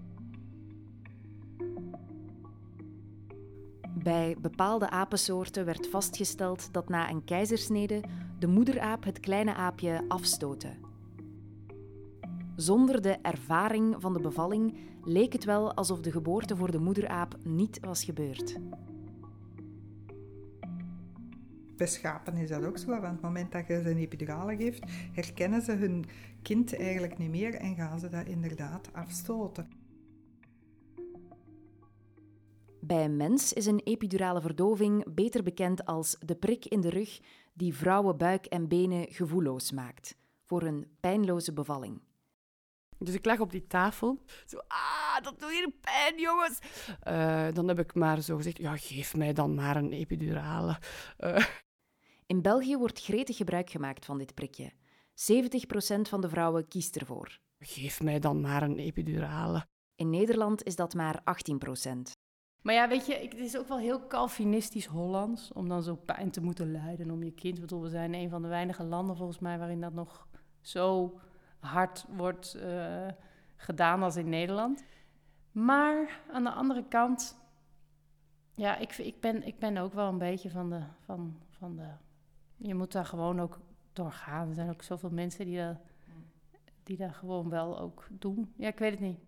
Bij 4.03 4.35
bepaalde 4.41 4.89
apensoorten 4.89 5.65
werd 5.65 5.87
vastgesteld 5.87 6.73
dat 6.73 6.89
na 6.89 7.09
een 7.09 7.23
keizersnede 7.23 8.03
de 8.39 8.47
moederaap 8.47 9.03
het 9.03 9.19
kleine 9.19 9.53
aapje 9.53 10.03
afstootte. 10.07 10.69
Zonder 12.55 13.01
de 13.01 13.17
ervaring 13.21 13.95
van 13.99 14.13
de 14.13 14.19
bevalling 14.19 14.77
leek 15.03 15.33
het 15.33 15.43
wel 15.43 15.73
alsof 15.73 16.01
de 16.01 16.11
geboorte 16.11 16.55
voor 16.55 16.71
de 16.71 16.79
moederaap 16.79 17.35
niet 17.43 17.79
was 17.81 18.03
gebeurd 18.03 18.59
bij 21.79 21.87
schapen 21.87 22.37
is 22.37 22.49
dat 22.49 22.65
ook 22.65 22.77
zo. 22.77 22.87
Want 22.87 23.03
op 23.03 23.11
het 23.11 23.21
moment 23.21 23.51
dat 23.51 23.67
je 23.67 23.81
ze 23.81 23.89
een 23.89 23.97
epidurale 23.97 24.55
geeft, 24.55 24.83
herkennen 25.13 25.61
ze 25.61 25.71
hun 25.71 26.05
kind 26.41 26.77
eigenlijk 26.77 27.17
niet 27.17 27.29
meer 27.29 27.55
en 27.55 27.75
gaan 27.75 27.99
ze 27.99 28.09
dat 28.09 28.25
inderdaad 28.25 28.93
afstoten. 28.93 29.67
Bij 32.81 33.03
een 33.03 33.17
mens 33.17 33.53
is 33.53 33.65
een 33.65 33.81
epidurale 33.83 34.41
verdoving 34.41 35.13
beter 35.13 35.43
bekend 35.43 35.85
als 35.85 36.17
de 36.25 36.35
prik 36.35 36.65
in 36.65 36.81
de 36.81 36.89
rug 36.89 37.19
die 37.53 37.75
vrouwen 37.75 38.17
buik 38.17 38.45
en 38.45 38.67
benen 38.67 39.05
gevoelloos 39.09 39.71
maakt 39.71 40.15
voor 40.43 40.61
een 40.61 40.87
pijnloze 40.99 41.53
bevalling. 41.53 42.01
Dus 42.97 43.13
ik 43.13 43.25
lag 43.25 43.39
op 43.39 43.51
die 43.51 43.67
tafel. 43.67 44.23
Zo, 44.45 44.57
ah, 44.67 45.23
dat 45.23 45.39
doet 45.39 45.49
hier 45.49 45.71
pijn, 45.81 46.19
jongens. 46.19 46.59
Uh, 47.07 47.47
dan 47.53 47.67
heb 47.67 47.79
ik 47.79 47.93
maar 47.93 48.21
zo 48.21 48.35
gezegd, 48.35 48.57
ja, 48.57 48.77
geef 48.77 49.15
mij 49.15 49.33
dan 49.33 49.55
maar 49.55 49.75
een 49.75 49.91
epidurale. 49.91 50.77
Uh, 51.19 51.45
in 52.29 52.41
België 52.41 52.77
wordt 52.77 53.03
gretig 53.03 53.37
gebruik 53.37 53.69
gemaakt 53.69 54.05
van 54.05 54.17
dit 54.17 54.33
prikje. 54.33 54.71
70% 54.71 54.73
van 56.01 56.21
de 56.21 56.29
vrouwen 56.29 56.67
kiest 56.67 56.95
ervoor. 56.95 57.39
Geef 57.59 58.01
mij 58.01 58.19
dan 58.19 58.41
maar 58.41 58.63
een 58.63 58.77
epidurale. 58.77 59.65
In 59.95 60.09
Nederland 60.09 60.63
is 60.63 60.75
dat 60.75 60.93
maar 60.93 61.19
18%. 61.19 61.23
Maar 62.61 62.73
ja, 62.73 62.87
weet 62.87 63.05
je, 63.05 63.13
het 63.13 63.33
is 63.33 63.57
ook 63.57 63.67
wel 63.67 63.77
heel 63.77 64.07
Calvinistisch 64.07 64.85
Hollands 64.85 65.51
om 65.53 65.67
dan 65.67 65.83
zo 65.83 65.95
pijn 65.95 66.31
te 66.31 66.41
moeten 66.41 66.71
lijden 66.71 67.11
om 67.11 67.23
je 67.23 67.31
kind. 67.31 67.59
We 67.59 67.89
zijn 67.89 68.13
een 68.13 68.29
van 68.29 68.41
de 68.41 68.47
weinige 68.47 68.83
landen 68.83 69.15
volgens 69.15 69.39
mij 69.39 69.57
waarin 69.57 69.81
dat 69.81 69.93
nog 69.93 70.27
zo 70.61 71.19
hard 71.59 72.05
wordt 72.09 72.55
uh, 72.55 73.07
gedaan 73.55 74.03
als 74.03 74.15
in 74.15 74.29
Nederland. 74.29 74.83
Maar 75.51 76.21
aan 76.31 76.43
de 76.43 76.51
andere 76.51 76.87
kant, 76.87 77.37
ja, 78.55 78.77
ik, 78.77 78.97
ik, 78.97 79.19
ben, 79.19 79.43
ik 79.43 79.59
ben 79.59 79.77
ook 79.77 79.93
wel 79.93 80.07
een 80.07 80.17
beetje 80.17 80.49
van 80.49 80.69
de, 80.69 80.81
van, 81.05 81.37
van 81.49 81.75
de 81.75 81.89
je 82.59 82.75
moet 82.75 82.91
daar 82.91 83.05
gewoon 83.05 83.39
ook 83.39 83.59
doorgaan. 83.93 84.47
Er 84.49 84.55
zijn 84.55 84.69
ook 84.69 84.81
zoveel 84.81 85.09
mensen 85.09 85.45
die 85.45 85.57
dat, 85.57 85.77
die 86.83 86.97
dat 86.97 87.13
gewoon 87.13 87.49
wel 87.49 87.79
ook 87.79 88.07
doen. 88.11 88.53
Ja, 88.57 88.67
ik 88.67 88.79
weet 88.79 88.91
het 88.91 88.99
niet. 88.99 89.19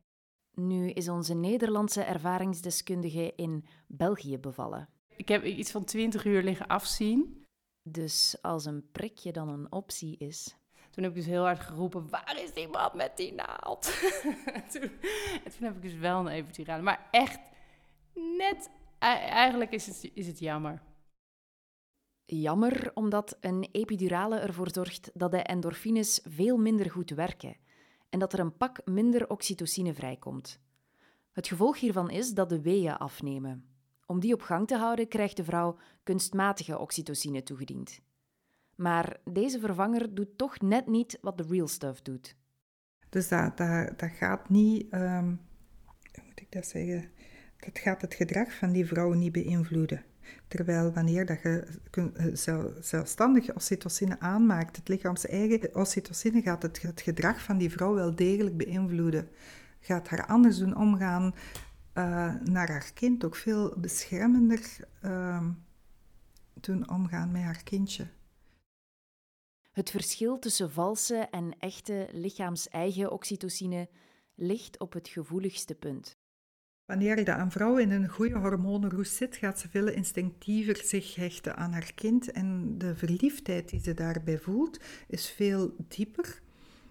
Nu 0.52 0.90
is 0.90 1.10
onze 1.10 1.34
Nederlandse 1.34 2.04
ervaringsdeskundige 2.04 3.34
in 3.36 3.66
België 3.88 4.38
bevallen. 4.38 4.90
Ik 5.16 5.28
heb 5.28 5.44
iets 5.44 5.72
van 5.72 5.84
20 5.84 6.26
uur 6.26 6.44
liggen 6.44 6.68
afzien. 6.68 7.46
Dus 7.84 8.38
als 8.42 8.66
een 8.66 8.92
prikje 8.92 9.32
dan 9.32 9.50
een 9.50 9.72
optie 9.72 10.18
is. 10.18 10.56
Toen 10.90 11.04
heb 11.04 11.12
ik 11.12 11.18
dus 11.18 11.28
heel 11.28 11.44
hard 11.44 11.60
geroepen: 11.60 12.10
waar 12.10 12.42
is 12.44 12.54
die 12.54 12.68
man 12.68 12.92
met 12.94 13.18
die 13.18 13.34
naald? 13.34 14.00
toen, 14.72 14.92
en 15.44 15.52
toen 15.52 15.64
heb 15.64 15.76
ik 15.76 15.82
dus 15.82 15.96
wel 15.96 16.20
een 16.20 16.28
epidurale. 16.28 16.82
Maar 16.82 17.08
echt, 17.12 17.40
net, 18.14 18.70
eigenlijk 19.00 19.72
is 19.72 19.88
het, 19.88 20.12
is 20.14 20.28
het 20.28 20.40
jammer. 20.40 20.82
Jammer 22.40 22.92
omdat 22.94 23.38
een 23.40 23.68
epidurale 23.72 24.40
ervoor 24.40 24.70
zorgt 24.72 25.12
dat 25.14 25.32
de 25.32 25.38
endorfines 25.38 26.20
veel 26.24 26.58
minder 26.58 26.92
goed 26.92 27.10
werken 27.10 27.56
en 28.10 28.20
dat 28.20 28.34
er 28.34 28.40
een 28.40 28.58
pak 28.58 28.86
minder 28.86 29.30
oxytocine 29.30 29.94
vrijkomt. 29.94 30.60
Het 31.32 31.48
gevolg 31.48 31.80
hiervan 31.80 32.10
is 32.10 32.34
dat 32.34 32.50
de 32.50 32.62
weeën 32.62 32.98
afnemen. 32.98 33.66
Om 34.06 34.20
die 34.20 34.34
op 34.34 34.42
gang 34.42 34.68
te 34.68 34.78
houden 34.78 35.08
krijgt 35.08 35.38
de 35.38 35.44
vrouw 35.44 35.78
kunstmatige 36.04 36.78
oxytocine 36.78 37.44
toegediend. 37.44 38.02
Maar 38.76 39.20
deze 39.24 39.60
vervanger 39.60 40.16
doet 40.16 40.38
toch 40.38 40.60
net 40.60 40.88
niet 40.88 41.18
wat 41.22 41.38
de 41.38 41.46
real 41.50 41.68
stuff 41.68 42.02
doet. 42.02 42.36
Dus 43.10 43.28
dat, 43.28 43.58
dat, 43.58 44.12
gaat 44.12 44.50
niet, 44.50 44.94
um, 44.94 45.40
hoe 46.12 46.24
moet 46.26 46.42
ik 46.42 46.52
dat 46.52 46.66
zeggen, 46.66 47.12
dat 47.58 47.80
gaat 47.80 48.02
het 48.02 48.14
gedrag 48.14 48.54
van 48.54 48.72
die 48.72 48.86
vrouw 48.86 49.14
niet 49.14 49.32
beïnvloeden. 49.32 50.06
Terwijl 50.48 50.92
wanneer 50.92 51.26
dat 51.26 51.42
je 51.42 51.68
eh, 51.92 52.26
zelfstandig 52.80 53.54
oxytocine 53.54 54.20
aanmaakt, 54.20 54.76
het 54.76 54.88
lichaams 54.88 55.26
eigen 55.26 55.76
oxytocine 55.76 56.42
gaat 56.42 56.62
het, 56.62 56.82
gedrag 56.96 57.42
van 57.42 57.58
die 57.58 57.72
vrouw 57.72 57.94
wel 57.94 58.16
degelijk 58.16 58.58
beïnvloeden. 58.58 59.30
Gaat 59.80 60.08
haar 60.08 60.26
anders 60.26 60.58
doen 60.58 60.76
omgaan 60.76 61.24
uh, 61.94 62.34
naar 62.44 62.70
haar 62.70 62.92
kind, 62.94 63.26
ook 63.26 63.36
veel 63.36 63.74
beschermender 63.78 64.78
uh, 65.04 65.46
doen 66.54 66.90
omgaan 66.90 67.32
met 67.32 67.42
haar 67.42 67.64
kindje. 67.64 68.08
Het 69.72 69.90
verschil 69.90 70.40
tussen 70.40 70.72
valse 70.72 71.16
en 71.16 71.60
echte 71.60 72.08
lichaams-eigen 72.12 73.12
oxytocine 73.12 73.90
ligt 74.36 74.80
op 74.80 74.94
het 74.94 75.08
gevoeligste 75.08 75.76
punt. 75.76 76.21
Wanneer 76.92 77.30
een 77.30 77.52
vrouw 77.52 77.78
in 77.78 77.92
een 77.92 78.08
goede 78.08 78.38
hormonenroes 78.38 79.16
zit, 79.16 79.36
gaat 79.36 79.60
ze 79.60 79.70
veel 79.70 79.88
instinctiever 79.88 80.76
zich 80.76 81.16
hechten 81.16 81.56
aan 81.56 81.72
haar 81.72 81.92
kind. 81.96 82.32
En 82.32 82.78
de 82.78 82.96
verliefdheid 82.96 83.70
die 83.70 83.80
ze 83.80 83.94
daarbij 83.94 84.38
voelt, 84.38 84.80
is 85.08 85.30
veel 85.30 85.76
dieper. 85.88 86.42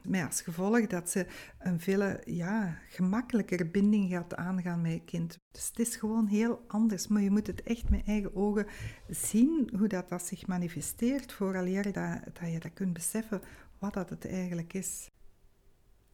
Met 0.03 0.27
als 0.27 0.43
gevolg 0.43 0.87
dat 0.87 1.11
ze 1.11 1.27
een 1.59 1.81
veel 1.81 2.17
ja, 2.25 2.79
gemakkelijker 2.89 3.71
binding 3.71 4.11
gaat 4.11 4.35
aangaan 4.35 4.81
met 4.81 4.93
je 4.93 5.05
kind. 5.05 5.39
Dus 5.51 5.69
het 5.69 5.79
is 5.79 5.97
gewoon 5.97 6.27
heel 6.27 6.65
anders. 6.67 7.09
Maar 7.09 7.23
je 7.23 7.31
moet 7.31 7.47
het 7.47 7.63
echt 7.63 7.91
met 7.91 8.07
eigen 8.07 8.35
ogen 8.35 8.67
zien 9.09 9.71
hoe 9.79 9.89
dat, 9.89 10.09
dat 10.09 10.27
zich 10.27 10.47
manifesteert, 10.47 11.33
vooraleer 11.33 11.83
dat, 11.83 12.21
dat 12.25 12.53
je 12.53 12.59
dat 12.59 12.73
kunt 12.73 12.93
beseffen 12.93 13.41
wat 13.79 13.95
dat 13.95 14.11
het 14.11 14.27
eigenlijk 14.27 14.73
is. 14.73 15.11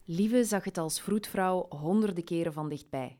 Lieve 0.03 0.43
zag 0.43 0.63
het 0.63 0.77
als 0.77 1.01
vroedvrouw 1.01 1.65
honderden 1.69 2.23
keren 2.23 2.53
van 2.53 2.69
dichtbij. 2.69 3.17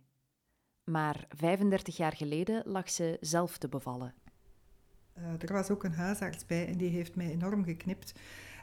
Maar 0.92 1.26
35 1.30 1.98
jaar 1.98 2.16
geleden 2.16 2.64
lag 2.66 2.90
ze 2.90 3.18
zelf 3.22 3.58
te 3.58 3.68
bevallen. 3.68 4.14
Uh, 5.18 5.42
er 5.42 5.54
was 5.54 5.70
ook 5.70 5.84
een 5.84 5.94
huisarts 5.94 6.46
bij 6.46 6.68
en 6.68 6.78
die 6.78 6.90
heeft 6.90 7.16
mij 7.16 7.30
enorm 7.30 7.64
geknipt. 7.64 8.14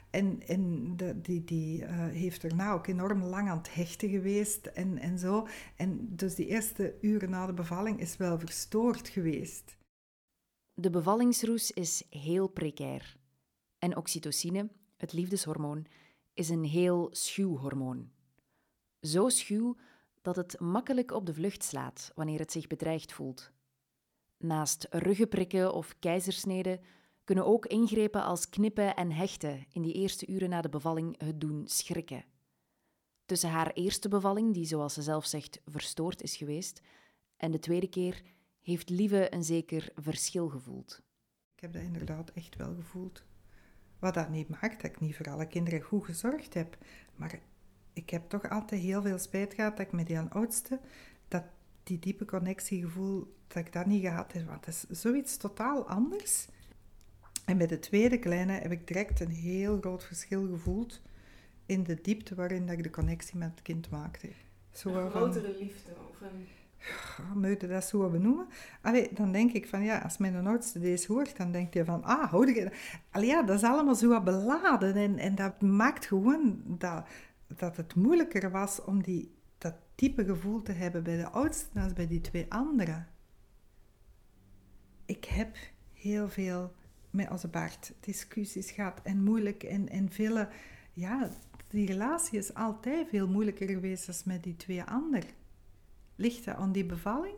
En, 0.09 0.41
en 0.47 0.93
de, 0.97 1.21
die, 1.21 1.43
die 1.43 1.81
uh, 1.81 1.89
heeft 2.07 2.43
erna 2.43 2.73
ook 2.73 2.87
enorm 2.87 3.23
lang 3.23 3.49
aan 3.49 3.57
het 3.57 3.73
hechten 3.73 4.09
geweest 4.09 4.65
en, 4.65 4.97
en 4.97 5.19
zo. 5.19 5.47
En 5.75 6.15
dus 6.15 6.35
die 6.35 6.47
eerste 6.47 6.95
uren 7.01 7.29
na 7.29 7.45
de 7.45 7.53
bevalling 7.53 7.99
is 7.99 8.17
wel 8.17 8.39
verstoord 8.39 9.07
geweest. 9.07 9.77
De 10.73 10.89
bevallingsroes 10.89 11.71
is 11.71 12.03
heel 12.09 12.47
precair. 12.47 13.17
En 13.79 13.95
oxytocine, 13.95 14.69
het 14.97 15.13
liefdeshormoon, 15.13 15.85
is 16.33 16.49
een 16.49 16.63
heel 16.63 17.07
schuw 17.11 17.57
hormoon. 17.57 18.11
Zo 19.01 19.29
schuw 19.29 19.75
dat 20.25 20.35
het 20.35 20.59
makkelijk 20.59 21.11
op 21.11 21.25
de 21.25 21.33
vlucht 21.33 21.63
slaat 21.63 22.11
wanneer 22.15 22.39
het 22.39 22.51
zich 22.51 22.67
bedreigd 22.67 23.13
voelt. 23.13 23.51
Naast 24.37 24.87
ruggenprikken 24.89 25.73
of 25.73 25.95
keizersneden 25.99 26.79
kunnen 27.23 27.45
ook 27.45 27.65
ingrepen 27.65 28.23
als 28.23 28.49
knippen 28.49 28.95
en 28.95 29.11
hechten 29.11 29.65
in 29.71 29.81
die 29.81 29.93
eerste 29.93 30.27
uren 30.27 30.49
na 30.49 30.61
de 30.61 30.69
bevalling 30.69 31.21
het 31.21 31.41
doen 31.41 31.67
schrikken. 31.67 32.25
Tussen 33.25 33.49
haar 33.49 33.71
eerste 33.71 34.07
bevalling, 34.07 34.53
die 34.53 34.65
zoals 34.65 34.93
ze 34.93 35.01
zelf 35.01 35.25
zegt 35.25 35.61
verstoord 35.65 36.21
is 36.21 36.35
geweest, 36.35 36.81
en 37.37 37.51
de 37.51 37.59
tweede 37.59 37.87
keer 37.89 38.21
heeft 38.61 38.89
Lieve 38.89 39.33
een 39.33 39.43
zeker 39.43 39.91
verschil 39.95 40.49
gevoeld. 40.49 41.01
Ik 41.55 41.61
heb 41.61 41.73
dat 41.73 41.81
inderdaad 41.81 42.31
echt 42.31 42.55
wel 42.55 42.75
gevoeld. 42.75 43.23
Wat 43.99 44.13
dat 44.13 44.29
niet 44.29 44.49
maakt 44.49 44.81
dat 44.81 44.91
ik 44.91 44.99
niet 44.99 45.15
voor 45.15 45.29
alle 45.29 45.47
kinderen 45.47 45.81
goed 45.81 46.05
gezorgd 46.05 46.53
heb. 46.53 46.77
Maar 47.15 47.39
ik 47.95 48.09
heb 48.09 48.29
toch 48.29 48.49
altijd 48.49 48.81
heel 48.81 49.01
veel 49.01 49.17
spijt 49.17 49.53
gehad 49.53 49.77
dat 49.77 49.85
ik 49.85 49.91
met 49.91 50.07
die 50.07 50.19
oudste, 50.19 50.79
dat 51.27 51.43
die 51.83 51.99
diepe 51.99 52.25
connectiegevoel, 52.25 53.35
dat 53.47 53.57
ik 53.65 53.73
dat 53.73 53.85
niet 53.85 54.01
gehad 54.01 54.33
heb. 54.33 54.47
Want 54.47 54.65
dat 54.65 54.85
is 54.89 55.01
zoiets 55.01 55.37
totaal 55.37 55.87
anders. 55.87 56.47
En 57.45 57.57
bij 57.57 57.67
de 57.67 57.79
tweede 57.79 58.19
kleine 58.19 58.51
heb 58.51 58.71
ik 58.71 58.87
direct 58.87 59.19
een 59.19 59.31
heel 59.31 59.77
groot 59.79 60.03
verschil 60.03 60.47
gevoeld 60.47 61.01
in 61.65 61.83
de 61.83 61.99
diepte 62.01 62.35
waarin 62.35 62.65
dat 62.65 62.77
ik 62.77 62.83
de 62.83 62.89
connectie 62.89 63.37
met 63.37 63.49
het 63.49 63.61
kind 63.61 63.89
maakte. 63.89 64.29
Zo 64.71 64.89
Een 64.89 64.93
van- 64.93 65.09
grotere 65.11 65.55
liefde 65.59 65.91
of 66.09 66.21
een... 66.21 66.47
Moet 67.41 67.61
je 67.61 67.67
dat 67.67 67.83
zo 67.83 68.09
benoemen? 68.09 68.47
Allee, 68.81 69.09
dan 69.13 69.31
denk 69.31 69.51
ik 69.51 69.67
van 69.67 69.83
ja, 69.83 69.97
als 69.99 70.17
mijn 70.17 70.47
oudste 70.47 70.79
deze 70.79 71.11
hoort, 71.13 71.37
dan 71.37 71.51
denkt 71.51 71.73
hij 71.73 71.85
van 71.85 72.03
ah, 72.03 72.29
houd 72.31 72.47
je... 72.47 72.71
Allee, 73.11 73.27
ja, 73.27 73.43
dat 73.43 73.55
is 73.55 73.63
allemaal 73.63 73.95
zo 73.95 74.07
wat 74.07 74.23
beladen 74.23 74.95
en, 74.95 75.17
en 75.17 75.35
dat 75.35 75.61
maakt 75.61 76.05
gewoon 76.05 76.61
dat, 76.65 77.05
dat 77.47 77.77
het 77.77 77.95
moeilijker 77.95 78.51
was 78.51 78.83
om 78.83 79.03
die, 79.03 79.33
dat 79.57 79.75
type 79.95 80.25
gevoel 80.25 80.61
te 80.61 80.71
hebben 80.71 81.03
bij 81.03 81.17
de 81.17 81.29
oudste 81.29 81.69
dan 81.73 81.93
bij 81.93 82.07
die 82.07 82.21
twee 82.21 82.45
anderen. 82.49 83.07
Ik 85.05 85.25
heb 85.25 85.57
heel 85.93 86.29
veel 86.29 86.73
met 87.09 87.29
onze 87.29 87.47
Bart 87.47 87.93
discussies 87.99 88.71
gehad 88.71 88.99
en 89.03 89.23
moeilijk 89.23 89.63
en, 89.63 89.89
en 89.89 90.11
vele... 90.11 90.49
Ja, 90.93 91.29
die 91.67 91.87
relatie 91.87 92.39
is 92.39 92.53
altijd 92.53 93.07
veel 93.09 93.27
moeilijker 93.27 93.67
geweest 93.67 94.05
dan 94.05 94.15
met 94.25 94.43
die 94.43 94.55
twee 94.55 94.83
anderen. 94.83 95.29
Ligt 96.15 96.45
dat 96.45 96.55
aan 96.55 96.71
die 96.71 96.85
bevalling? 96.85 97.35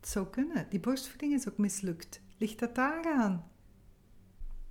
Het 0.00 0.08
zou 0.08 0.26
kunnen. 0.26 0.66
Die 0.70 0.80
borstvoeding 0.80 1.32
is 1.32 1.48
ook 1.48 1.58
mislukt. 1.58 2.20
Ligt 2.38 2.58
dat 2.58 2.74
daaraan? 2.74 3.50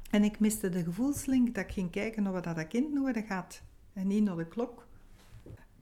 En 0.09 0.23
ik 0.23 0.39
miste 0.39 0.69
de 0.69 0.83
gevoelslink 0.83 1.55
dat 1.55 1.63
ik 1.63 1.71
ging 1.71 1.91
kijken 1.91 2.23
naar 2.23 2.31
wat 2.31 2.43
dat 2.43 2.67
kind 2.67 2.93
nodig 2.93 3.27
had. 3.27 3.61
En 3.93 4.07
niet 4.07 4.23
naar 4.23 4.35
de 4.35 4.47
klok. 4.47 4.87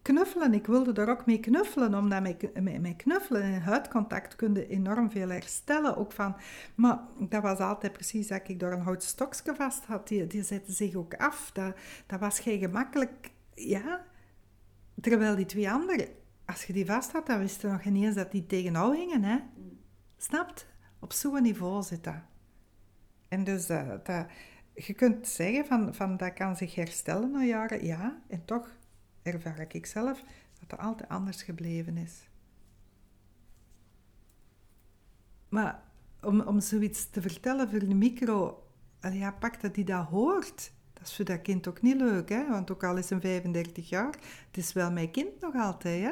Knuffelen. 0.01 0.53
Ik 0.53 0.67
wilde 0.67 0.91
daar 0.91 1.09
ook 1.09 1.25
mee 1.25 1.39
knuffelen. 1.39 1.93
Omdat 1.93 2.21
met, 2.21 2.95
knuffelen 2.97 3.41
en 3.41 3.61
huidcontact 3.61 4.35
kun 4.35 4.53
je 4.53 4.67
enorm 4.67 5.11
veel 5.11 5.29
herstellen. 5.29 5.97
Ook 5.97 6.11
van, 6.11 6.35
maar 6.75 6.99
dat 7.19 7.41
was 7.41 7.59
altijd 7.59 7.93
precies 7.93 8.27
dat 8.27 8.49
ik 8.49 8.59
door 8.59 8.71
een 8.71 8.81
houten 8.81 9.07
stokje 9.07 9.55
vast 9.55 9.85
had. 9.85 10.07
Die, 10.07 10.27
die 10.27 10.43
zette 10.43 10.71
zich 10.71 10.95
ook 10.95 11.15
af. 11.15 11.51
Dat, 11.51 11.75
dat 12.05 12.19
was 12.19 12.39
geen 12.39 12.59
gemakkelijk... 12.59 13.31
Ja. 13.53 14.05
Terwijl 15.01 15.35
die 15.35 15.45
twee 15.45 15.71
anderen 15.71 16.07
als 16.47 16.65
je 16.65 16.73
die 16.73 16.85
vast 16.85 17.11
had, 17.11 17.25
dan 17.25 17.39
wist 17.39 17.61
je 17.61 17.67
nog 17.67 17.85
niet 17.85 18.03
eens 18.03 18.15
dat 18.15 18.31
die 18.31 18.45
tegen 18.45 18.71
jou 18.71 18.97
hingen. 18.97 19.23
Hè? 19.23 19.37
Snapt? 20.17 20.67
Op 20.99 21.13
zo'n 21.13 21.41
niveau 21.41 21.83
zit 21.83 22.03
dat. 22.03 22.21
En 23.27 23.43
dus 23.43 23.69
eh, 23.69 23.89
dat, 24.03 24.25
je 24.85 24.93
kunt 24.93 25.27
zeggen 25.27 25.65
van, 25.65 25.95
van 25.95 26.17
dat 26.17 26.33
kan 26.33 26.55
zich 26.55 26.75
herstellen 26.75 27.31
na 27.31 27.43
jaren, 27.43 27.85
ja. 27.85 28.21
En 28.27 28.45
toch 28.45 28.77
ervaar 29.21 29.65
ik 29.71 29.85
zelf 29.85 30.19
dat 30.59 30.71
het 30.71 30.79
altijd 30.79 31.09
anders 31.09 31.43
gebleven 31.43 31.97
is. 31.97 32.29
Maar 35.49 35.83
om, 36.21 36.41
om 36.41 36.59
zoiets 36.59 37.09
te 37.09 37.21
vertellen 37.21 37.69
voor 37.69 37.79
de 37.79 37.95
micro, 37.95 38.63
ja, 39.11 39.31
pak 39.31 39.61
dat 39.61 39.75
die 39.75 39.85
dat 39.85 40.05
hoort. 40.05 40.71
Dat 40.93 41.07
is 41.07 41.15
voor 41.15 41.25
dat 41.25 41.41
kind 41.41 41.67
ook 41.67 41.81
niet 41.81 41.95
leuk, 41.95 42.29
hè? 42.29 42.49
want 42.49 42.71
ook 42.71 42.83
al 42.83 42.97
is 42.97 43.09
hij 43.09 43.19
35 43.19 43.89
jaar, 43.89 44.15
het 44.47 44.57
is 44.57 44.73
wel 44.73 44.91
mijn 44.91 45.11
kind 45.11 45.39
nog 45.39 45.55
altijd. 45.55 46.03
Hè? 46.03 46.11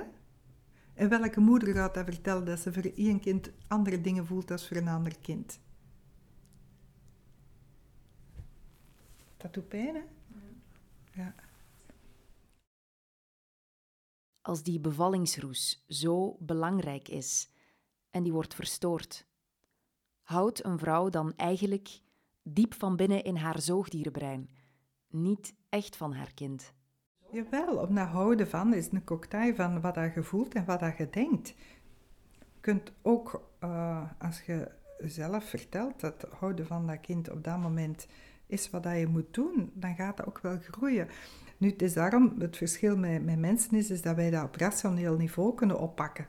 En 0.93 1.09
welke 1.09 1.39
moeder 1.39 1.73
gaat 1.73 1.93
dat 1.93 2.05
vertellen 2.05 2.45
dat 2.45 2.59
ze 2.59 2.73
voor 2.73 2.91
één 2.95 3.19
kind 3.19 3.51
andere 3.67 4.01
dingen 4.01 4.25
voelt 4.25 4.47
dan 4.47 4.59
voor 4.59 4.77
een 4.77 4.87
ander 4.87 5.15
kind? 5.21 5.59
Dat 9.37 9.53
doet 9.53 9.67
pijn, 9.67 9.95
hè? 9.95 10.03
Ja. 11.13 11.35
Als 14.41 14.63
die 14.63 14.79
bevallingsroes 14.79 15.83
zo 15.87 16.37
belangrijk 16.39 17.07
is 17.07 17.49
en 18.09 18.23
die 18.23 18.33
wordt 18.33 18.55
verstoord, 18.55 19.27
houdt 20.21 20.65
een 20.65 20.79
vrouw 20.79 21.09
dan 21.09 21.33
eigenlijk 21.35 22.01
diep 22.43 22.73
van 22.73 22.95
binnen 22.95 23.23
in 23.23 23.35
haar 23.35 23.61
zoogdierenbrein 23.61 24.49
niet 25.07 25.55
echt 25.69 25.95
van 25.95 26.13
haar 26.13 26.33
kind? 26.33 26.73
Jawel, 27.31 27.77
om 27.77 27.95
dat 27.95 28.07
houden 28.07 28.47
van 28.47 28.73
is 28.73 28.91
een 28.91 29.03
cocktail 29.03 29.55
van 29.55 29.81
wat 29.81 29.95
dat 29.95 30.13
je 30.13 30.23
voelt 30.23 30.53
en 30.53 30.65
wat 30.65 30.79
dat 30.79 30.97
je 30.97 31.09
denkt. 31.09 31.47
Je 31.47 32.61
kunt 32.61 32.91
ook, 33.01 33.49
eh, 33.59 34.11
als 34.19 34.41
je 34.41 34.71
zelf 34.97 35.43
vertelt 35.43 35.99
dat 35.99 36.21
het 36.21 36.31
houden 36.31 36.67
van 36.67 36.87
dat 36.87 36.99
kind 36.99 37.29
op 37.29 37.43
dat 37.43 37.57
moment 37.57 38.07
is 38.47 38.69
wat 38.69 38.83
dat 38.83 38.97
je 38.97 39.07
moet 39.07 39.33
doen, 39.33 39.71
dan 39.73 39.95
gaat 39.95 40.17
dat 40.17 40.25
ook 40.25 40.39
wel 40.39 40.57
groeien. 40.59 41.07
Nu, 41.57 41.69
het 41.69 41.81
is 41.81 41.93
daarom, 41.93 42.35
het 42.39 42.57
verschil 42.57 42.97
met, 42.97 43.25
met 43.25 43.39
mensen 43.39 43.77
is, 43.77 43.89
is 43.89 44.01
dat 44.01 44.15
wij 44.15 44.29
dat 44.29 44.43
op 44.43 44.55
rationeel 44.55 45.17
niveau 45.17 45.55
kunnen 45.55 45.79
oppakken. 45.79 46.27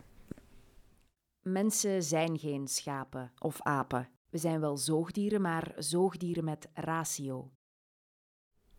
Mensen 1.43 2.03
zijn 2.03 2.39
geen 2.39 2.69
schapen 2.69 3.33
of 3.39 3.63
apen. 3.63 4.09
We 4.31 4.39
zijn 4.39 4.61
wel 4.61 4.77
zoogdieren, 4.77 5.41
maar 5.41 5.73
zoogdieren 5.77 6.45
met 6.45 6.69
ratio. 6.75 7.51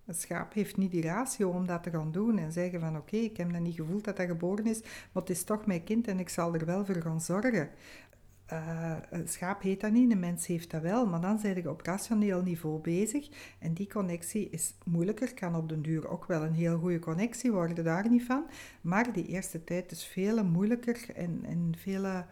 Een 0.06 0.14
schaap 0.14 0.54
heeft 0.54 0.78
niet 0.78 0.92
die 0.92 1.02
ratio 1.02 1.50
om 1.50 1.68
dat 1.68 1.84
te 1.84 1.90
gaan 1.90 2.12
doen 2.12 2.38
en 2.38 2.52
zeggen 2.52 2.80
van 2.80 2.98
oké, 2.98 3.16
ik 3.16 3.38
heb 3.38 3.52
dat 3.52 3.62
niet 3.62 3.76
gevoeld 3.76 4.04
dat 4.04 4.18
dat 4.18 4.28
geboren 4.28 4.66
is, 4.66 4.82
maar 4.82 5.24
het 5.24 5.30
is 5.30 5.44
toch 5.44 5.66
mijn 5.66 5.84
kind 5.84 6.08
en 6.08 6.20
ik 6.20 6.30
zal 6.30 6.54
er 6.54 6.66
wel 6.66 6.86
voor 6.86 7.02
gaan 7.02 7.22
zorgen. 7.22 7.70
Eh, 8.48 8.96
een 9.10 9.28
schaap 9.28 9.62
heeft 9.62 9.82
dat 9.82 9.92
niet, 9.92 10.12
een 10.12 10.20
mens 10.20 10.48
heeft 10.48 10.72
dat 10.72 10.82
wel, 10.82 11.08
maar 11.08 11.22
dan 11.22 11.40
zijn 11.40 11.56
je 11.56 11.70
op 11.70 11.82
rationeel 11.82 12.42
niveau 12.42 12.82
bezig 12.82 13.30
en 13.60 13.74
die 13.74 13.88
connectie 13.88 14.50
is 14.50 14.74
moeilijker, 14.86 15.34
kan 15.34 15.56
op 15.56 15.70
den 15.70 15.82
duur 15.82 16.08
ook 16.08 16.26
wel 16.26 16.44
een 16.44 16.54
heel 16.54 16.80
goede 16.80 17.00
connectie 17.00 17.52
worden, 17.52 17.84
daar 17.84 18.10
niet 18.10 18.24
van, 18.24 18.46
maar 18.82 19.14
die 19.14 19.26
eerste 19.26 19.64
tijd 19.64 19.92
is 19.92 20.06
veel 20.06 20.44
moeilijker 20.44 21.16
en, 21.16 21.46
en 21.46 21.74
veel 21.78 22.24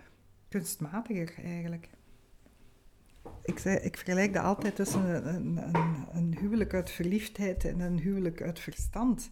kunstmatiger 0.49 1.33
eigenlijk. 1.43 1.89
Ik, 3.43 3.59
zei, 3.59 3.77
ik 3.77 3.97
vergelijk 3.97 4.33
dat 4.33 4.43
altijd 4.43 4.75
tussen 4.75 5.35
een, 5.35 5.57
een, 5.57 6.07
een 6.13 6.37
huwelijk 6.39 6.73
uit 6.73 6.89
verliefdheid 6.89 7.65
en 7.65 7.79
een 7.79 7.99
huwelijk 7.99 8.41
uit 8.41 8.59
verstand. 8.59 9.31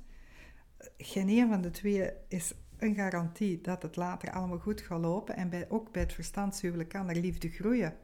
Geen 0.98 1.30
een 1.30 1.50
van 1.50 1.62
de 1.62 1.69
twee 1.69 2.12
is 2.28 2.54
een 2.84 2.96
garantie 2.96 3.62
dat 3.62 3.82
het 3.82 3.96
later 3.96 4.32
allemaal 4.32 4.60
goed 4.60 4.82
gaat 4.82 5.02
lopen. 5.02 5.36
En 5.36 5.50
bij, 5.50 5.69
ook 5.69 5.91
bij 5.91 6.02
het 6.02 6.13
verstandshuwelijk 6.13 6.89
kan 6.89 7.10
er 7.10 7.15
liefde 7.15 7.50
groeien. 7.50 7.98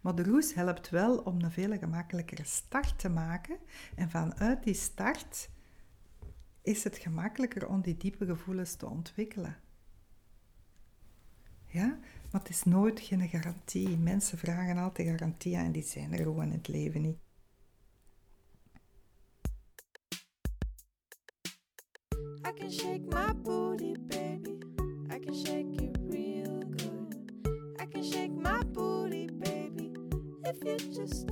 Maar 0.00 0.14
de 0.14 0.22
roes 0.22 0.54
helpt 0.54 0.90
wel 0.90 1.18
om 1.18 1.42
een 1.42 1.52
veel 1.52 1.78
gemakkelijkere 1.78 2.44
start 2.44 2.98
te 2.98 3.08
maken. 3.08 3.58
En 3.94 4.10
vanuit 4.10 4.62
die 4.62 4.74
start 4.74 5.50
is 6.62 6.84
het 6.84 6.98
gemakkelijker 6.98 7.68
om 7.68 7.80
die 7.80 7.96
diepe 7.96 8.26
gevoelens 8.26 8.74
te 8.74 8.88
ontwikkelen. 8.88 9.56
Ja, 11.66 11.98
maar 12.30 12.40
het 12.40 12.48
is 12.48 12.62
nooit 12.62 13.00
geen 13.00 13.28
garantie. 13.28 13.98
Mensen 13.98 14.38
vragen 14.38 14.76
altijd 14.76 15.08
garantie 15.08 15.56
en 15.56 15.72
die 15.72 15.82
zijn 15.82 16.12
er 16.12 16.18
gewoon 16.18 16.46
in 16.46 16.52
het 16.52 16.68
leven 16.68 17.00
niet. 17.00 17.18
Can 22.62 22.70
shake 22.70 23.02
my 23.10 23.32
booty, 23.42 23.94
baby. 24.06 24.58
I 25.10 25.18
can 25.18 25.34
shake 25.34 25.82
it 25.82 25.96
real 26.00 26.60
good. 26.76 27.16
I 27.80 27.86
can 27.86 28.04
shake 28.04 28.32
my 28.32 28.62
booty, 28.72 29.26
baby. 29.26 29.92
If 30.44 30.62
you 30.64 30.76
just. 30.94 31.26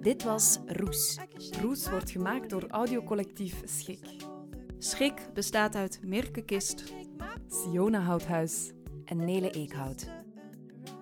Dit 0.00 0.22
was 0.22 0.58
Roes. 0.66 1.18
Roes 1.60 1.90
wordt 1.90 2.10
gemaakt 2.10 2.50
door 2.50 2.64
audiocollectief 2.68 3.62
Schik. 3.64 4.06
Schik 4.78 5.28
bestaat 5.34 5.74
uit 5.74 6.00
Mirke 6.02 6.42
Kist, 6.42 6.92
Siona 7.48 8.00
Houthuis. 8.00 8.72
en 9.04 9.16
Nele 9.24 9.50
Eekhout. 9.50 10.06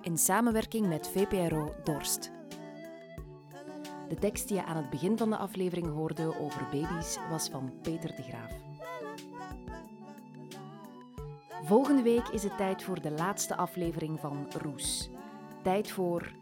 In 0.00 0.18
samenwerking 0.18 0.88
met 0.88 1.08
VPRO 1.08 1.74
Dorst. 1.84 2.30
De 4.08 4.14
tekst 4.14 4.48
die 4.48 4.56
je 4.56 4.64
aan 4.64 4.76
het 4.76 4.90
begin 4.90 5.18
van 5.18 5.30
de 5.30 5.36
aflevering 5.36 5.86
hoorde 5.86 6.38
over 6.38 6.66
baby's 6.72 7.18
was 7.30 7.48
van 7.48 7.72
Peter 7.82 8.16
de 8.16 8.22
Graaf. 8.22 8.67
Volgende 11.68 12.02
week 12.02 12.28
is 12.28 12.42
het 12.42 12.56
tijd 12.56 12.82
voor 12.82 13.00
de 13.00 13.10
laatste 13.10 13.56
aflevering 13.56 14.20
van 14.20 14.46
Roes. 14.62 15.10
Tijd 15.62 15.90
voor 15.90 16.32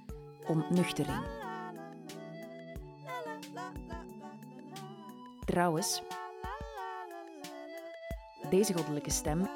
ontnuchtering. 0.47 1.23
Trouwens, 5.45 6.03
deze 8.51 8.75
goddelijke 8.75 9.11
stem 9.11 9.49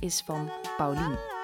is 0.00 0.20
van 0.20 0.50
Paulien. 0.76 1.35